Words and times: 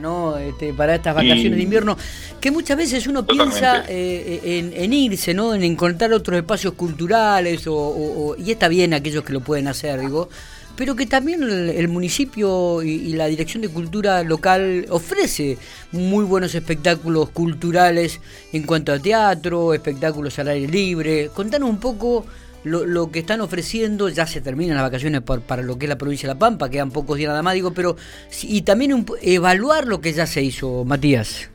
¿no? 0.00 0.36
Este, 0.38 0.72
para 0.74 0.94
estas 0.94 1.14
vacaciones 1.14 1.56
de 1.56 1.62
invierno, 1.62 1.96
que 2.40 2.50
muchas 2.50 2.76
veces 2.76 3.06
uno 3.06 3.26
piensa 3.26 3.84
eh, 3.88 4.72
en, 4.74 4.92
irse, 4.92 5.34
¿no? 5.34 5.54
En 5.54 5.62
encontrar 5.62 6.12
otros 6.12 6.36
espacios 6.38 6.74
culturales, 6.74 7.64
o, 7.66 8.34
y 8.38 8.50
está 8.50 8.68
bien 8.68 8.94
aquellos 8.94 9.24
que 9.24 9.32
lo 9.32 9.40
pueden 9.40 9.68
hacer, 9.68 10.00
digo, 10.00 10.28
pero 10.76 10.96
que 10.96 11.06
también 11.06 11.42
el, 11.42 11.88
municipio 11.88 12.82
y, 12.82 13.12
la 13.12 13.26
Dirección 13.26 13.62
de 13.62 13.68
Cultura 13.68 14.22
local 14.22 14.86
ofrece 14.88 15.58
muy 15.92 16.24
buenos 16.24 16.54
espectáculos 16.54 17.28
culturales 17.30 18.20
en 18.52 18.62
cuanto 18.62 18.92
a 18.92 18.98
teatro, 18.98 19.74
espectáculos 19.74 20.38
al 20.38 20.48
aire 20.48 20.68
libre. 20.68 21.30
Contanos 21.34 21.68
un 21.68 21.78
poco 21.78 22.24
lo, 22.64 22.86
lo, 22.86 23.10
que 23.10 23.20
están 23.20 23.40
ofreciendo, 23.40 24.08
ya 24.08 24.26
se 24.26 24.40
terminan 24.40 24.76
las 24.76 24.84
vacaciones 24.84 25.22
para 25.22 25.62
lo 25.62 25.78
que 25.78 25.86
es 25.86 25.88
la 25.88 25.98
provincia 25.98 26.28
de 26.28 26.34
La 26.34 26.38
Pampa, 26.38 26.70
quedan 26.70 26.90
pocos 26.90 27.16
días 27.16 27.30
nada 27.30 27.42
más, 27.42 27.54
digo, 27.54 27.72
pero 27.72 27.96
y 28.42 28.62
también 28.62 29.04
evaluar 29.22 29.86
lo 29.86 30.00
que 30.00 30.12
ya 30.12 30.26
se 30.26 30.42
hizo, 30.42 30.84
Matías. 30.84 31.50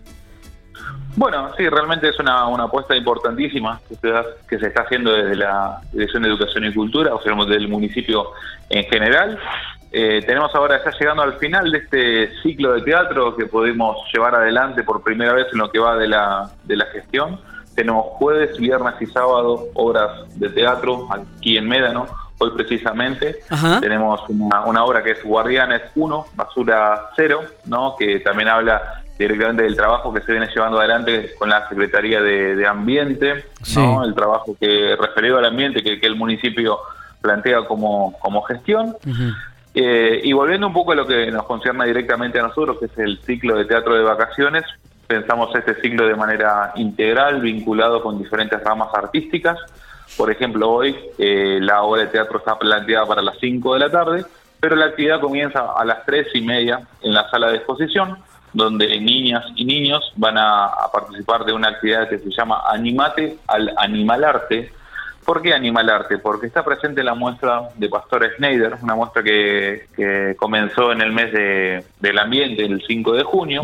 Bueno, 1.17 1.51
sí, 1.57 1.67
realmente 1.67 2.09
es 2.09 2.19
una, 2.19 2.47
una 2.47 2.65
apuesta 2.65 2.95
importantísima 2.95 3.81
que 4.47 4.59
se, 4.59 4.67
está 4.67 4.83
haciendo 4.83 5.11
desde 5.11 5.35
la 5.35 5.81
Dirección 5.91 6.21
de 6.21 6.29
Educación 6.29 6.65
y 6.65 6.73
Cultura, 6.73 7.15
o 7.15 7.21
sea, 7.23 7.33
del 7.45 7.67
municipio 7.67 8.33
en 8.69 8.83
general. 8.83 9.39
Eh, 9.91 10.21
tenemos 10.27 10.53
ahora, 10.53 10.77
está 10.77 10.91
llegando 10.91 11.23
al 11.23 11.33
final 11.39 11.71
de 11.71 11.77
este 11.79 12.41
ciclo 12.43 12.73
de 12.73 12.83
teatro 12.83 13.35
que 13.35 13.47
podemos 13.47 13.97
llevar 14.13 14.35
adelante 14.35 14.83
por 14.83 15.01
primera 15.01 15.33
vez 15.33 15.47
en 15.51 15.57
lo 15.57 15.71
que 15.71 15.79
va 15.79 15.95
de 15.95 16.07
la, 16.07 16.51
de 16.65 16.75
la 16.75 16.85
gestión 16.87 17.39
tenemos 17.77 18.07
jueves, 18.17 18.57
viernes 18.57 18.95
y 18.99 19.05
sábado 19.05 19.67
obras 19.75 20.09
de 20.39 20.49
teatro 20.49 21.07
aquí 21.11 21.57
en 21.57 21.67
Médano. 21.67 22.07
Hoy 22.39 22.49
precisamente 22.55 23.37
tenemos 23.79 24.19
una, 24.29 24.83
obra 24.83 25.03
que 25.03 25.11
es 25.11 25.23
Guardianes 25.23 25.83
1, 25.93 26.25
Basura 26.35 27.11
0, 27.15 27.41
¿no? 27.65 27.95
que 27.95 28.19
también 28.21 28.49
habla 28.49 29.03
directamente 29.19 29.61
del 29.61 29.75
trabajo 29.75 30.11
que 30.11 30.21
se 30.21 30.31
viene 30.31 30.47
llevando 30.47 30.79
adelante 30.79 31.35
con 31.37 31.49
la 31.49 31.69
Secretaría 31.69 32.19
de, 32.19 32.65
Ambiente, 32.65 33.45
¿no? 33.75 34.03
el 34.03 34.15
trabajo 34.15 34.57
que 34.59 34.95
referido 34.99 35.37
al 35.37 35.45
ambiente 35.45 35.83
que, 35.83 35.99
el 36.01 36.15
municipio 36.15 36.79
plantea 37.21 37.65
como, 37.67 38.17
como 38.19 38.41
gestión. 38.41 38.95
Eh, 39.75 40.21
y 40.23 40.33
volviendo 40.33 40.65
un 40.65 40.73
poco 40.73 40.93
a 40.93 40.95
lo 40.95 41.05
que 41.05 41.29
nos 41.29 41.45
concierne 41.45 41.85
directamente 41.85 42.39
a 42.39 42.43
nosotros, 42.43 42.79
que 42.79 42.85
es 42.85 42.97
el 42.97 43.19
ciclo 43.19 43.55
de 43.55 43.65
teatro 43.65 43.93
de 43.95 44.01
vacaciones, 44.01 44.63
pensamos 45.07 45.55
este 45.55 45.75
ciclo 45.81 46.05
de 46.05 46.15
manera 46.15 46.73
integral, 46.75 47.41
vinculado 47.41 48.03
con 48.03 48.17
diferentes 48.19 48.61
ramas 48.61 48.89
artísticas. 48.93 49.57
Por 50.17 50.29
ejemplo, 50.31 50.69
hoy 50.69 50.95
eh, 51.17 51.59
la 51.61 51.81
obra 51.81 52.01
de 52.01 52.07
teatro 52.07 52.39
está 52.39 52.57
planteada 52.57 53.05
para 53.05 53.21
las 53.21 53.37
5 53.39 53.73
de 53.73 53.79
la 53.79 53.89
tarde, 53.89 54.25
pero 54.59 54.75
la 54.75 54.87
actividad 54.87 55.21
comienza 55.21 55.71
a 55.73 55.85
las 55.85 56.05
3 56.05 56.27
y 56.33 56.41
media 56.41 56.81
en 57.01 57.13
la 57.13 57.29
sala 57.29 57.49
de 57.49 57.57
exposición, 57.57 58.17
donde 58.53 58.99
niñas 58.99 59.45
y 59.55 59.65
niños 59.65 60.11
van 60.15 60.37
a, 60.37 60.71
participar 60.91 61.45
de 61.45 61.53
una 61.53 61.69
actividad 61.69 62.09
que 62.09 62.19
se 62.19 62.29
llama 62.31 62.63
Animate 62.67 63.37
al 63.47 63.73
Animalarte. 63.77 64.71
¿Por 65.23 65.41
qué 65.41 65.53
Animalarte? 65.53 66.17
Porque 66.17 66.47
está 66.47 66.63
presente 66.63 67.03
la 67.03 67.13
muestra 67.13 67.69
de 67.75 67.89
Pastor 67.89 68.29
Schneider, 68.35 68.77
una 68.81 68.95
muestra 68.95 69.21
que, 69.21 70.35
comenzó 70.37 70.91
en 70.91 71.01
el 71.01 71.11
mes 71.11 71.31
de, 71.31 71.83
del 71.99 72.17
ambiente, 72.17 72.65
el 72.65 72.81
5 72.85 73.13
de 73.13 73.23
junio. 73.23 73.61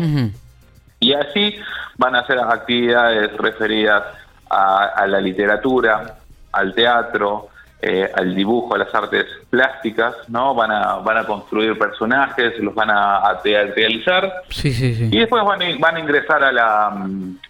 Y 1.04 1.12
así 1.12 1.54
van 1.98 2.16
a 2.16 2.20
hacer 2.20 2.38
actividades 2.38 3.36
referidas 3.36 4.04
a, 4.48 5.06
la 5.06 5.20
literatura, 5.20 6.16
al 6.52 6.74
teatro, 6.74 7.48
eh, 7.82 8.08
al 8.14 8.34
dibujo, 8.34 8.74
a 8.74 8.78
las 8.78 8.94
artes 8.94 9.26
plásticas, 9.50 10.14
¿no? 10.28 10.54
Van 10.54 10.70
a, 10.70 10.96
van 10.96 11.18
a 11.18 11.24
construir 11.26 11.76
personajes, 11.76 12.58
los 12.60 12.74
van 12.74 12.90
a, 12.90 13.38
teatralizar. 13.42 14.32
Sí, 14.48 14.72
sí, 14.72 14.94
sí. 14.94 15.08
Y 15.12 15.18
después 15.18 15.44
van 15.44 15.60
a, 15.60 15.66
van 15.78 15.96
a 15.96 16.00
ingresar 16.00 16.42
a 16.42 16.50
la, 16.50 16.86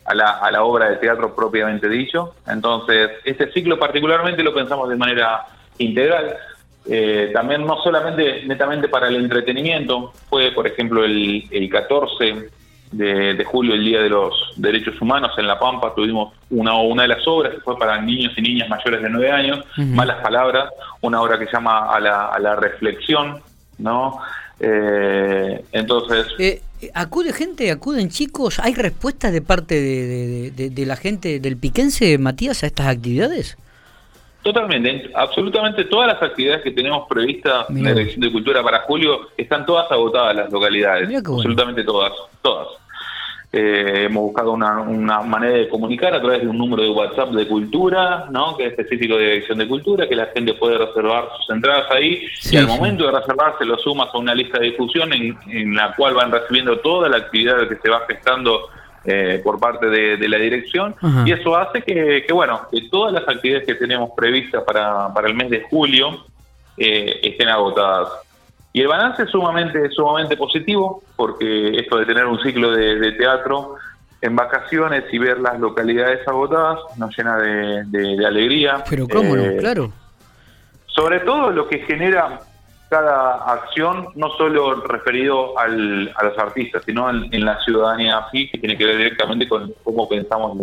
a, 0.05 0.15
la, 0.15 0.31
a 0.31 0.51
la 0.51 0.65
obra 0.65 0.91
de 0.91 0.97
teatro 0.97 1.33
propiamente 1.37 1.89
dicho. 1.89 2.35
Entonces, 2.49 3.11
este 3.25 3.53
ciclo 3.53 3.79
particularmente 3.79 4.43
lo 4.43 4.53
pensamos 4.53 4.89
de 4.89 4.97
manera 4.97 5.47
integral. 5.79 6.37
Eh, 6.87 7.31
también 7.33 7.64
no 7.64 7.81
solamente 7.83 8.43
netamente 8.47 8.89
para 8.89 9.07
el 9.07 9.17
entretenimiento, 9.17 10.13
fue 10.29 10.51
por 10.51 10.67
ejemplo 10.67 11.05
el, 11.05 11.45
el 11.51 11.70
14 11.70 12.51
de, 12.92 13.45
julio, 13.45 13.74
el 13.74 13.84
Día 13.84 14.00
de 14.00 14.08
los 14.08 14.52
Derechos 14.56 15.00
Humanos 15.00 15.33
en 15.36 15.46
La 15.46 15.58
Pampa, 15.58 15.95
tuvimos 15.95 16.33
una, 16.50 16.74
una 16.74 17.02
de 17.02 17.08
las 17.08 17.27
obras 17.27 17.55
que 17.55 17.61
fue 17.61 17.78
para 17.78 18.00
niños 18.00 18.33
y 18.36 18.42
niñas 18.42 18.68
mayores 18.68 19.02
de 19.02 19.11
nueve 19.11 19.30
años, 19.30 19.64
Malas 19.77 20.22
Palabras, 20.22 20.70
una 21.00 21.20
obra 21.20 21.39
que 21.39 21.46
se 21.46 21.52
llama 21.52 21.92
A 21.92 22.00
la, 22.00 22.27
a 22.27 22.39
la 22.39 22.56
Reflexión, 22.56 23.40
¿no? 23.78 24.18
Eh, 24.61 25.64
entonces... 25.72 26.27
Eh, 26.39 26.62
¿Acude 26.92 27.33
gente, 27.33 27.70
acuden 27.70 28.11
chicos? 28.11 28.58
¿Hay 28.58 28.74
respuestas 28.74 29.33
de 29.33 29.40
parte 29.40 29.80
de, 29.80 30.86
la 30.86 30.96
gente 30.96 31.40
del 31.40 31.56
Piquense, 31.56 32.18
Matías, 32.18 32.62
a 32.62 32.66
estas 32.66 32.89
actividades? 32.89 33.56
Totalmente, 34.45 35.11
absolutamente 35.15 35.87
todas 35.87 36.07
las 36.07 36.23
actividades 36.23 36.63
que 36.63 36.71
tenemos 36.71 37.09
previstas 37.09 37.69
en 37.71 37.83
la 37.83 37.95
Dirección 37.95 38.21
de 38.21 38.31
Cultura 38.31 38.63
para 38.63 38.81
julio 38.81 39.31
están 39.39 39.65
todas 39.65 39.91
agotadas 39.91 40.37
las 40.37 40.53
localidades, 40.53 41.09
absolutamente 41.17 41.83
todas, 41.83 42.13
todas. 42.43 42.69
Eh, 43.57 44.07
hemos 44.07 44.25
buscado 44.25 44.53
una, 44.53 45.23
manera 45.23 45.57
de 45.57 45.69
comunicar 45.69 46.13
a 46.13 46.21
través 46.21 46.43
de 46.43 46.49
un 46.49 46.59
número 46.59 46.83
de 46.83 46.91
WhatsApp 46.91 47.31
de 47.31 47.49
cultura, 47.49 48.27
¿no? 48.31 48.55
que 48.57 48.67
es 48.67 48.71
específico 48.73 49.17
de 49.17 49.27
dirección 49.27 49.59
de 49.59 49.67
cultura, 49.67 50.07
que 50.07 50.17
la 50.17 50.27
gente 50.27 50.53
puede 50.55 50.77
reservar 50.77 51.29
sus 51.39 51.55
entradas 51.55 51.91
ahí 51.91 52.27
y 52.51 52.57
al 52.59 52.67
momento 52.67 53.07
de 53.07 53.13
reservar 53.13 53.55
se 53.59 53.65
lo 53.65 53.79
sumas 53.79 54.09
a 54.13 54.19
una 54.19 54.35
lista 54.35 54.59
de 54.59 54.67
difusión 54.67 55.11
en, 55.13 55.75
la 55.75 55.95
cual 55.95 56.15
van 56.15 56.33
recibiendo 56.33 56.81
toda 56.81 57.09
la 57.09 57.17
actividad 57.17 57.67
que 57.67 57.77
se 57.77 57.89
va 57.89 58.03
gestando 58.09 58.69
eh, 59.05 59.41
por 59.45 59.61
parte 59.61 59.87
de, 59.87 60.29
la 60.29 60.39
dirección 60.39 60.95
y 61.27 61.33
eso 61.33 61.57
hace 61.57 61.83
que, 61.83 62.25
bueno, 62.33 62.63
que 62.73 62.89
todas 62.91 63.13
las 63.13 63.29
actividades 63.29 63.67
que 63.67 63.75
tenemos 63.75 64.11
previstas 64.17 64.63
para, 64.65 65.13
para 65.13 65.29
el 65.29 65.35
mes 65.35 65.51
de 65.51 65.63
julio 65.63 66.25
eh, 66.77 67.20
estén 67.23 67.48
agotadas. 67.48 68.09
Y 68.73 68.81
el 68.81 68.89
balance 68.89 69.23
es 69.23 69.31
sumamente, 69.31 69.89
sumamente 69.91 70.37
positivo, 70.37 71.03
porque 71.14 71.79
esto 71.79 71.97
de 71.98 72.07
tener 72.07 72.27
un 72.27 72.41
ciclo 72.41 72.73
de, 72.73 73.13
teatro 73.13 73.77
en 74.20 74.35
vacaciones 74.35 75.05
y 75.13 75.19
ver 75.19 75.39
las 75.39 75.61
localidades 75.61 76.27
agotadas 76.27 76.81
nos 76.97 77.17
llena 77.17 77.37
de, 77.37 78.27
alegría. 78.27 78.83
Pero 78.91 79.07
cómo 79.07 79.37
no, 79.37 79.45
eh, 79.45 79.59
claro. 79.59 79.93
Sobre 80.87 81.20
todo 81.20 81.51
lo 81.51 81.69
que 81.69 81.81
genera 81.81 82.41
cada 82.95 83.53
acción, 83.53 84.07
no 84.15 84.31
solo 84.37 84.77
referido 84.83 85.59
al, 85.59 86.13
a 86.15 86.25
los 86.27 86.39
artistas, 86.39 86.85
sino 86.87 87.11
en, 87.11 87.45
la 87.45 87.59
ciudadanía 87.65 88.19
así, 88.19 88.49
que 88.49 88.59
tiene 88.59 88.79
que 88.79 88.85
ver 88.85 88.99
directamente 88.99 89.49
con 89.49 89.75
cómo 89.83 90.09
pensamos 90.09 90.57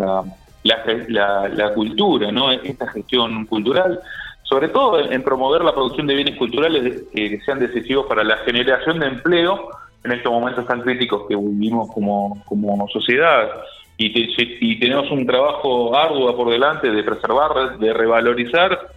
la, 0.64 1.74
cultura, 1.76 2.32
¿no? 2.32 2.52
Esta 2.52 2.88
gestión 2.88 3.46
cultural 3.48 4.00
sobre 4.44 4.68
todo 4.68 5.00
en 5.00 5.24
promover 5.24 5.64
la 5.64 5.74
producción 5.74 6.08
de 6.08 6.16
bienes 6.16 6.38
culturales 6.38 7.04
que 7.14 7.40
sean 7.46 7.60
decisivos 7.60 8.06
para 8.06 8.22
la 8.24 8.36
generación 8.40 9.00
de 9.00 9.08
empleo 9.08 9.70
en 10.04 10.12
estos 10.12 10.32
momentos 10.32 10.66
tan 10.68 10.82
críticos 10.82 11.26
que 11.28 11.36
vivimos 11.38 11.90
como 11.94 12.88
sociedad. 12.92 13.50
Y, 13.98 14.80
tenemos 14.80 15.12
un 15.12 15.26
trabajo 15.28 15.96
arduo 15.96 16.36
por 16.36 16.50
delante 16.50 16.90
de 16.90 17.04
preservar, 17.04 17.78
de 17.78 17.94
revalorizar 17.94 18.90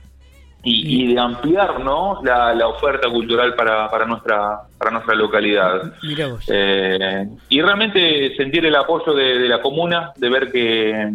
y, 0.64 1.14
de 1.14 1.20
ampliar 1.20 1.80
¿no? 1.80 2.20
la, 2.24 2.66
oferta 2.66 3.08
cultural 3.10 3.54
para, 3.54 3.90
para, 3.90 4.06
nuestra, 4.06 4.62
para 4.78 4.90
nuestra 4.90 5.14
localidad. 5.14 5.92
Eh, 6.48 7.28
y 7.48 7.60
realmente 7.60 8.34
sentir 8.36 8.64
el 8.64 8.74
apoyo 8.74 9.14
de, 9.14 9.38
de 9.38 9.48
la 9.48 9.60
comuna, 9.60 10.12
de 10.16 10.28
ver 10.28 10.50
que, 10.50 11.10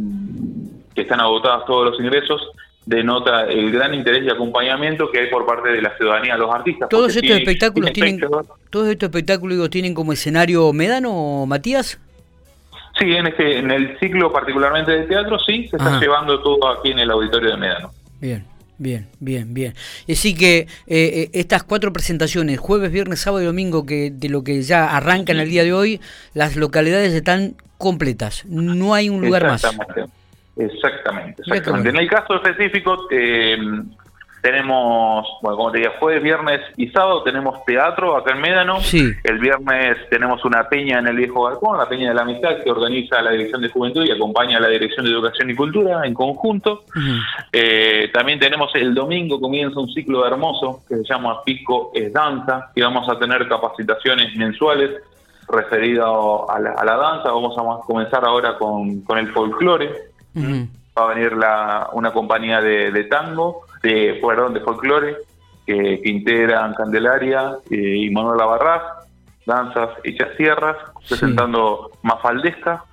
que 0.94 1.02
están 1.02 1.20
agotados 1.20 1.66
todos 1.66 1.92
los 1.92 2.00
ingresos 2.00 2.42
denota 2.90 3.44
el 3.44 3.72
gran 3.72 3.94
interés 3.94 4.24
y 4.24 4.30
acompañamiento 4.30 5.12
que 5.12 5.20
hay 5.20 5.30
por 5.30 5.46
parte 5.46 5.70
de 5.70 5.80
la 5.80 5.96
ciudadanía 5.96 6.36
los 6.38 6.52
artistas. 6.52 6.90
Todos 6.90 7.16
estos 7.16 7.38
espectáculos 7.38 7.94
tienen, 7.94 8.20
todos 8.72 8.88
estos 8.88 9.10
espectáculos 9.10 9.70
tienen 9.70 9.94
como 9.94 10.12
escenario 10.12 10.74
Médano, 10.74 11.46
Matías. 11.46 12.00
Sí, 12.98 13.12
en 13.12 13.28
este, 13.28 13.60
en 13.60 13.70
el 13.70 14.00
ciclo 14.00 14.32
particularmente 14.32 14.92
de 14.92 15.04
teatro, 15.04 15.38
sí, 15.38 15.68
se 15.68 15.78
está 15.78 16.00
llevando 16.00 16.42
todo 16.42 16.68
aquí 16.68 16.90
en 16.90 17.00
el 17.00 17.12
auditorio 17.12 17.52
de 17.52 17.58
Médano. 17.58 17.92
Bien. 18.20 18.44
Bien, 18.80 19.08
bien, 19.20 19.54
bien. 19.54 19.74
Así 20.10 20.34
que 20.34 20.60
eh, 20.60 20.68
eh, 20.88 21.30
estas 21.34 21.64
cuatro 21.64 21.92
presentaciones, 21.92 22.60
jueves, 22.60 22.92
viernes, 22.92 23.20
sábado 23.20 23.44
y 23.44 23.46
domingo, 23.46 23.86
que 23.86 24.10
de 24.10 24.30
lo 24.30 24.42
que 24.44 24.62
ya 24.62 24.96
arrancan 24.96 25.38
el 25.38 25.50
día 25.50 25.66
de 25.66 25.74
hoy, 25.74 26.00
las 26.34 26.56
localidades 26.56 27.14
están 27.14 27.56
completas. 27.78 28.46
No 28.46 28.94
hay 28.94 29.10
un 29.10 29.22
lugar 29.22 29.44
más. 29.44 29.66
Exactamente, 30.56 31.42
exactamente. 31.46 31.90
En 31.90 31.98
el 31.98 32.10
caso 32.10 32.36
específico, 32.36 33.08
eh, 33.12 33.58
tenemos, 34.42 35.28
bueno, 35.42 35.58
como 35.58 35.72
te 35.72 35.80
decía, 35.80 35.94
jueves, 36.00 36.24
viernes 36.24 36.62
y 36.78 36.88
sábado 36.90 37.24
tenemos 37.24 37.64
teatro 37.66 38.16
acá 38.16 38.34
en 38.34 38.42
Médano. 38.42 38.80
Sí. 38.82 39.12
El 39.24 39.40
viernes 39.40 39.98
tenemos 40.10 40.44
una 40.46 40.68
peña 40.70 41.00
en 41.00 41.08
el 41.08 41.18
Viejo 41.18 41.44
Balcón, 41.44 41.78
la 41.78 41.90
Peña 41.90 42.10
de 42.10 42.16
la 42.16 42.22
Amistad, 42.22 42.64
que 42.64 42.72
organiza 42.72 43.22
la 43.22 43.32
Dirección 43.32 43.62
de 43.62 43.70
Juventud 43.70 44.06
y 44.06 44.12
acompaña 44.12 44.58
a 44.58 44.62
la 44.62 44.70
Dirección 44.70 45.06
de 45.06 45.12
Educación 45.12 45.50
y 45.50 45.56
Cultura 45.56 46.06
en 46.06 46.14
conjunto. 46.14 46.84
Eh, 47.52 48.10
también 48.14 48.40
tenemos 48.40 48.72
el 48.76 48.94
domingo, 48.94 49.40
comienza 49.40 49.80
un 49.80 49.92
ciclo 49.92 50.26
hermoso 50.26 50.84
que 50.88 50.98
se 50.98 51.04
llama 51.04 51.44
Pico 51.44 51.92
es 51.94 52.14
Danza, 52.14 52.72
y 52.76 52.82
vamos 52.82 53.10
a 53.10 53.20
tener 53.20 53.48
capacitaciones 53.48 54.36
mensuales 54.36 54.92
referido 55.48 56.50
a 56.50 56.60
la, 56.60 56.96
danza. 56.96 57.32
Vamos 57.32 57.58
a 57.58 57.86
comenzar 57.86 58.24
ahora 58.24 58.58
con, 58.58 59.04
el 59.18 59.34
folclore. 59.34 59.92
Va 60.98 61.04
a 61.04 61.14
venir 61.14 61.34
la, 61.34 61.90
una 61.94 62.12
compañía 62.12 62.62
de, 62.62 63.04
tango, 63.06 63.62
de, 63.82 64.20
perdón, 64.26 64.54
de 64.54 64.62
folclore, 64.62 65.18
que, 65.66 66.02
integran 66.04 66.74
Candelaria 66.74 67.58
eh, 67.70 67.76
y 67.76 68.10
Manuel 68.10 68.40
Barraz, 68.40 68.82
danzas 69.46 69.90
hechas 70.04 70.30
sierras, 70.36 70.78
presentando 71.08 71.92
Mafaldesca, 72.02 72.84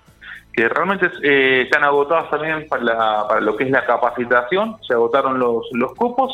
que 0.53 0.69
realmente 0.69 1.11
eh, 1.23 1.63
están 1.63 1.85
agotadas 1.85 2.31
también 2.31 2.67
para, 2.69 3.27
para, 3.29 3.41
lo 3.41 3.57
que 3.57 3.65
es 3.65 3.71
la 3.71 3.85
capacitación, 3.85 4.77
se 4.87 4.95
agotaron 4.95 5.39
los, 5.39 5.67
los 5.73 5.95
cupos 5.95 6.33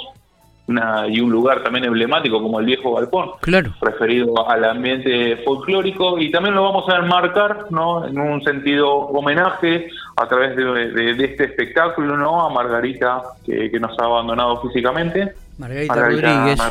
y 1.08 1.20
un 1.20 1.30
lugar 1.30 1.62
también 1.62 1.84
emblemático 1.84 2.42
como 2.42 2.60
el 2.60 2.66
viejo 2.66 2.94
galpón, 2.94 3.30
claro. 3.40 3.72
referido 3.80 4.48
al 4.48 4.64
ambiente 4.64 5.36
folclórico 5.44 6.18
y 6.18 6.30
también 6.30 6.54
lo 6.54 6.64
vamos 6.64 6.88
a 6.88 6.96
enmarcar 6.96 7.66
¿no? 7.70 8.06
en 8.06 8.18
un 8.18 8.42
sentido 8.42 8.90
homenaje 8.90 9.88
a 10.16 10.28
través 10.28 10.56
de, 10.56 11.24
este 11.24 11.44
espectáculo 11.44 12.16
¿no? 12.16 12.46
a 12.46 12.50
Margarita 12.50 13.22
que, 13.44 13.70
nos 13.80 13.98
ha 13.98 14.04
abandonado 14.04 14.60
físicamente. 14.62 15.34
Margarita, 15.58 16.08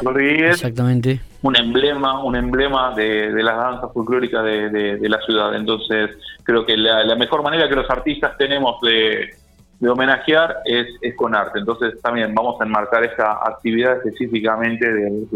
Rodríguez, 0.01 0.51
exactamente. 0.53 1.19
Un 1.43 1.55
emblema, 1.55 2.23
un 2.23 2.35
emblema 2.35 2.93
de, 2.95 3.31
las 3.43 3.57
danzas 3.57 3.93
folclóricas 3.93 4.43
de, 4.43 4.99
la 5.01 5.19
ciudad. 5.21 5.55
Entonces 5.55 6.11
creo 6.43 6.65
que 6.65 6.77
la 6.77 7.15
mejor 7.15 7.43
manera 7.43 7.67
que 7.67 7.75
los 7.75 7.89
artistas 7.89 8.37
tenemos 8.37 8.79
de 8.81 9.41
de 9.81 9.89
homenajear 9.89 10.57
es, 10.63 10.87
es, 11.01 11.15
con 11.15 11.35
arte. 11.35 11.59
Entonces 11.59 11.99
también 12.01 12.33
vamos 12.35 12.61
a 12.61 12.65
enmarcar 12.65 13.03
esta 13.03 13.31
actividad 13.43 13.97
específicamente 13.97 14.87
del, 14.87 15.27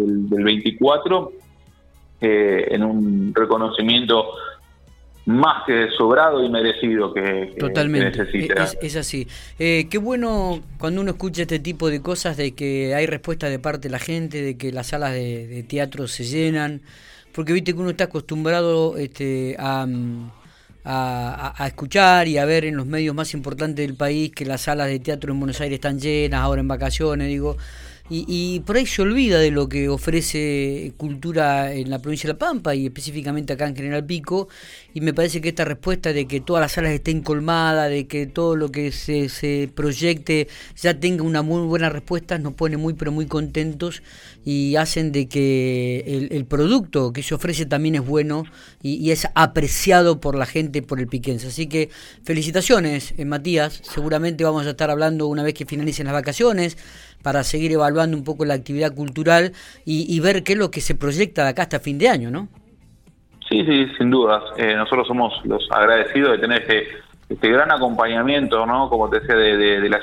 24 0.43 1.31
eh, 2.21 2.67
en 2.69 2.83
un 2.83 3.33
reconocimiento 3.33 4.33
más 5.25 5.63
que 5.65 5.89
sobrado 5.97 6.45
y 6.45 6.49
merecido 6.49 7.11
que, 7.11 7.55
Totalmente. 7.57 8.19
necesita. 8.19 8.67
Es, 8.79 8.95
así. 8.95 9.27
Eh, 9.57 9.87
qué 9.89 9.97
bueno 9.97 10.61
cuando 10.77 11.01
uno 11.01 11.09
escucha 11.09 11.41
este 11.41 11.57
tipo 11.57 11.89
de 11.89 12.03
cosas 12.03 12.37
de 12.37 12.53
que 12.53 12.93
hay 12.93 13.07
respuesta 13.07 13.49
de 13.49 13.57
parte 13.57 13.87
de 13.87 13.93
la 13.93 13.99
gente, 13.99 14.43
de 14.43 14.57
que 14.57 14.71
las 14.71 14.87
salas 14.87 15.13
de, 15.13 15.65
teatro 15.67 16.07
se 16.07 16.23
llenan, 16.23 16.81
porque 17.33 17.51
viste 17.51 17.73
que 17.73 17.79
uno 17.79 17.89
está 17.89 18.03
acostumbrado 18.03 18.95
este, 18.97 19.55
a... 19.57 19.87
Mm, 19.87 20.29
a, 20.85 21.65
escuchar 21.67 22.27
y 22.27 22.37
a 22.37 22.45
ver 22.45 22.65
en 22.65 22.77
los 22.77 22.85
medios 22.85 23.15
más 23.15 23.33
importantes 23.33 23.85
del 23.85 23.95
país 23.95 24.31
que 24.31 24.45
las 24.45 24.61
salas 24.61 24.87
de 24.87 24.99
teatro 24.99 25.33
en 25.33 25.39
Buenos 25.39 25.59
Aires 25.61 25.77
están 25.77 25.99
llenas, 25.99 26.41
ahora 26.41 26.61
en 26.61 26.67
vacaciones, 26.67 27.27
digo, 27.27 27.57
y, 28.07 28.59
por 28.59 28.77
ahí 28.77 28.85
se 28.85 29.01
olvida 29.01 29.39
de 29.39 29.49
lo 29.49 29.67
que 29.67 29.89
ofrece 29.89 30.93
cultura 30.95 31.73
en 31.73 31.89
la 31.89 31.99
provincia 31.99 32.27
de 32.27 32.33
La 32.33 32.37
Pampa 32.37 32.75
y 32.75 32.85
específicamente 32.85 33.53
acá 33.53 33.67
en 33.67 33.75
General 33.75 34.05
Pico. 34.05 34.47
Y 34.93 35.01
me 35.01 35.11
parece 35.11 35.41
que 35.41 35.49
esta 35.49 35.65
respuesta 35.65 36.13
de 36.13 36.27
que 36.27 36.39
todas 36.39 36.61
las 36.61 36.73
salas 36.73 36.91
estén 36.91 37.21
colmadas, 37.21 37.89
de 37.89 38.05
que 38.05 38.27
todo 38.27 38.55
lo 38.55 38.71
que 38.71 38.91
se, 38.91 39.27
se 39.29 39.71
proyecte 39.73 40.47
ya 40.79 40.99
tenga 40.99 41.23
una 41.23 41.41
muy 41.41 41.65
buena 41.65 41.89
respuesta, 41.89 42.37
nos 42.37 42.53
pone 42.53 42.77
muy 42.77 42.93
pero 42.93 43.11
muy 43.11 43.25
contentos 43.25 44.03
y 44.43 44.75
hacen 44.75 45.11
de 45.11 45.27
que 45.27 46.29
el, 46.31 46.45
producto 46.45 47.11
que 47.11 47.23
se 47.23 47.33
ofrece 47.33 47.65
también 47.65 47.95
es 47.95 48.05
bueno 48.05 48.43
y, 48.83 49.09
es 49.09 49.27
apreciado 49.33 50.21
por 50.21 50.37
la 50.37 50.45
gente, 50.45 50.83
por 50.83 50.99
el 50.99 51.07
piquense. 51.07 51.47
Así 51.47 51.65
que 51.65 51.89
felicitaciones, 52.23 53.15
eh, 53.17 53.25
Matías. 53.25 53.81
Seguramente 53.83 54.43
vamos 54.43 54.67
a 54.67 54.69
estar 54.69 54.91
hablando 54.91 55.25
una 55.25 55.41
vez 55.41 55.55
que 55.55 55.65
finalicen 55.65 56.05
las 56.05 56.13
vacaciones 56.13 56.77
para 57.25 57.43
seguir 57.43 57.71
evaluando 57.71 58.15
un 58.15 58.23
poco 58.23 58.45
la 58.45 58.53
actividad 58.53 58.93
cultural 58.93 59.51
y, 59.83 60.19
ver 60.19 60.43
qué 60.43 60.53
es 60.53 60.59
lo 60.59 60.69
que 60.69 60.79
se 60.79 60.93
proyecta 60.93 61.43
de 61.43 61.49
acá 61.49 61.63
hasta 61.63 61.79
fin 61.79 61.97
de 61.97 62.07
año, 62.07 62.29
¿no? 62.29 62.47
Sí, 63.49 63.65
sí, 63.65 63.87
sin 63.97 64.11
dudas. 64.11 64.43
Eh, 64.57 64.75
nosotros 64.75 65.07
somos 65.07 65.33
los 65.43 65.67
agradecidos 65.71 66.33
de 66.33 66.37
tener 66.37 66.61
este, 66.61 66.87
este 67.27 67.49
gran 67.49 67.71
acompañamiento, 67.71 68.67
¿no? 68.67 68.89
Como 68.89 69.09
te 69.09 69.21
decía, 69.21 69.37
de, 69.37 69.89
la 69.89 69.99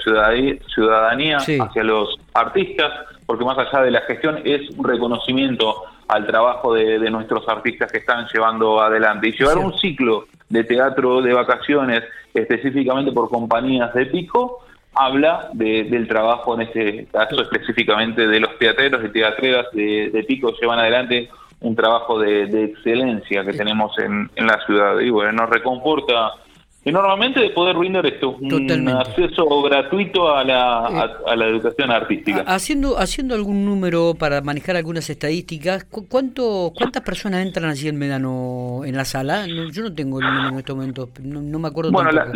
ciudadanía, 0.74 1.36
hacia 1.36 1.84
los 1.84 2.18
artistas, 2.34 2.90
porque 3.24 3.44
más 3.44 3.56
allá 3.56 3.84
de 3.84 3.92
la 3.92 4.00
gestión 4.00 4.40
es 4.44 4.68
un 4.76 4.84
reconocimiento 4.84 5.84
al 6.08 6.26
trabajo 6.26 6.74
de, 6.74 7.08
nuestros 7.08 7.48
artistas 7.48 7.92
que 7.92 7.98
están 7.98 8.26
llevando 8.34 8.80
adelante. 8.80 9.28
Y 9.28 9.32
llevar 9.38 9.58
un 9.58 9.78
ciclo 9.78 10.26
de 10.48 10.64
teatro 10.64 11.22
de 11.22 11.32
vacaciones 11.34 12.02
específicamente 12.34 13.12
por 13.12 13.28
compañías 13.28 13.94
de 13.94 14.06
pico 14.06 14.64
habla 14.94 15.50
del 15.54 16.06
trabajo, 16.08 16.54
en 16.54 16.62
este 16.62 17.06
caso 17.10 17.42
específicamente 17.42 18.26
de 18.26 18.40
los 18.40 18.58
teatreros 18.58 19.04
y 19.04 19.08
teatreras 19.08 19.66
de, 19.72 20.10
de 20.12 20.24
Pico, 20.24 20.52
llevan 20.60 20.78
adelante 20.78 21.28
un 21.62 21.76
trabajo 21.76 22.18
de, 22.18 22.64
excelencia 22.64 23.44
que 23.44 23.52
tenemos 23.52 23.92
en, 23.98 24.28
la 24.36 24.64
ciudad. 24.66 24.98
Y 25.00 25.10
bueno, 25.10 25.32
nos 25.32 25.50
reconforta 25.50 26.32
enormemente 26.84 27.40
de 27.40 27.50
poder 27.50 27.76
brindar 27.76 28.04
esto, 28.06 28.30
un 28.30 28.88
acceso 28.88 29.62
gratuito 29.62 30.34
a 30.34 30.42
la, 30.42 30.88
eh, 30.90 31.30
a, 31.30 31.36
la 31.36 31.46
educación 31.46 31.92
artística. 31.92 32.42
Haciendo 32.46 32.98
haciendo 32.98 33.36
algún 33.36 33.64
número 33.64 34.14
para 34.18 34.40
manejar 34.40 34.76
algunas 34.76 35.08
estadísticas, 35.08 35.84
¿cuánto 35.84 36.72
cuántas 36.76 37.02
personas 37.02 37.46
entran 37.46 37.70
allí 37.70 37.88
en 37.88 37.96
Medano 37.96 38.82
en 38.84 38.96
la 38.96 39.04
sala? 39.04 39.46
yo 39.46 39.82
no 39.82 39.94
tengo 39.94 40.20
el 40.20 40.26
número 40.26 40.48
en 40.48 40.58
este 40.58 40.74
momento, 40.74 41.08
no, 41.22 41.58
me 41.58 41.68
acuerdo. 41.68 41.92
Bueno, 41.92 42.10
la, 42.10 42.26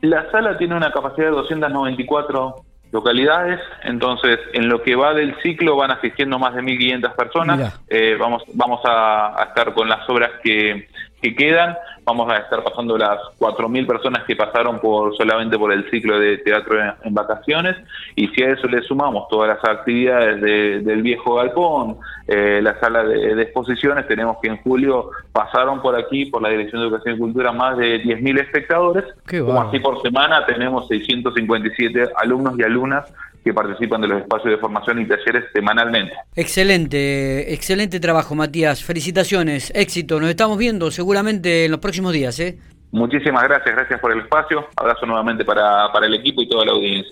la 0.00 0.30
sala 0.30 0.56
tiene 0.58 0.76
una 0.76 0.92
capacidad 0.92 1.26
de 1.26 1.32
294 1.32 2.64
localidades, 2.92 3.60
entonces 3.84 4.38
en 4.52 4.68
lo 4.68 4.82
que 4.82 4.96
va 4.96 5.14
del 5.14 5.36
ciclo 5.42 5.76
van 5.76 5.92
asistiendo 5.92 6.38
más 6.38 6.54
de 6.54 6.62
1.500 6.62 7.14
personas. 7.14 7.80
Eh, 7.88 8.16
vamos 8.18 8.42
vamos 8.54 8.80
a, 8.84 9.44
estar 9.48 9.72
con 9.74 9.88
las 9.88 10.08
obras 10.08 10.30
que, 10.42 10.88
que 11.20 11.34
quedan. 11.34 11.76
Vamos 12.04 12.30
a 12.32 12.38
estar 12.38 12.62
pasando 12.64 12.96
las 12.96 13.18
4.000 13.38 13.86
personas 13.86 14.24
que 14.24 14.34
pasaron 14.34 14.80
por 14.80 15.16
solamente 15.16 15.58
por 15.58 15.72
el 15.72 15.88
ciclo 15.90 16.18
de 16.18 16.38
teatro 16.38 16.78
en, 17.04 17.14
vacaciones. 17.14 17.76
Y 18.16 18.28
si 18.28 18.42
a 18.42 18.50
eso 18.50 18.66
le 18.66 18.82
sumamos 18.82 19.28
todas 19.28 19.48
las 19.48 19.64
actividades 19.64 20.40
del 20.40 21.02
viejo 21.02 21.36
galpón, 21.36 21.98
eh, 22.26 22.60
la 22.62 22.78
sala 22.80 23.04
de, 23.04 23.42
exposiciones, 23.42 24.06
tenemos 24.08 24.38
que 24.42 24.48
en 24.48 24.56
julio 24.58 25.10
pasaron 25.32 25.80
por 25.82 25.96
aquí, 25.96 26.26
por 26.26 26.42
la 26.42 26.48
Dirección 26.48 26.80
de 26.80 26.88
Educación 26.88 27.16
y 27.16 27.18
Cultura, 27.18 27.52
más 27.52 27.76
de 27.76 28.02
10.000 28.02 28.40
espectadores, 28.40 29.04
como 29.28 29.60
así 29.60 29.78
por 29.78 30.00
semana 30.02 30.46
tenemos 30.46 30.88
657 30.88 32.10
alumnos 32.16 32.58
y 32.58 32.62
alumnas 32.62 33.12
que 33.44 33.54
participan 33.54 34.00
de 34.00 34.08
los 34.08 34.22
espacios 34.22 34.52
de 34.52 34.58
formación 34.58 35.00
y 35.00 35.06
talleres 35.06 35.44
semanalmente. 35.52 36.14
Excelente, 36.36 37.52
excelente 37.54 38.00
trabajo, 38.00 38.34
Matías. 38.34 38.84
Felicitaciones, 38.84 39.72
éxito. 39.74 40.20
Nos 40.20 40.30
estamos 40.30 40.58
viendo 40.58 40.90
seguramente 40.90 41.64
en 41.64 41.70
los 41.70 41.80
próximos 41.80 42.12
días. 42.12 42.38
¿eh? 42.40 42.58
Muchísimas 42.92 43.44
gracias, 43.44 43.74
gracias 43.74 44.00
por 44.00 44.12
el 44.12 44.20
espacio. 44.20 44.66
Abrazo 44.76 45.06
nuevamente 45.06 45.44
para, 45.44 45.92
para 45.92 46.06
el 46.06 46.14
equipo 46.14 46.42
y 46.42 46.48
toda 46.48 46.64
la 46.66 46.72
audiencia. 46.72 47.08